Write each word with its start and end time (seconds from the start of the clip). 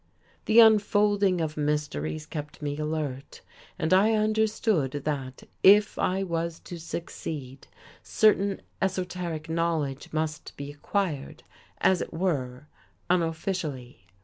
The 0.45 0.59
unfolding 0.59 1.41
of 1.41 1.55
mysteries 1.57 2.25
kept 2.25 2.59
me 2.63 2.75
alert. 2.75 3.41
And 3.77 3.93
I 3.93 4.13
understood 4.13 4.93
that, 5.03 5.43
if 5.61 5.99
I 5.99 6.23
was 6.23 6.59
to 6.61 6.79
succeed, 6.79 7.67
certain 8.01 8.63
esoteric 8.81 9.47
knowledge 9.47 10.11
must 10.11 10.57
be 10.57 10.71
acquired, 10.71 11.43
as 11.77 12.01
it 12.01 12.11
were, 12.11 12.65
unofficially. 13.11 14.07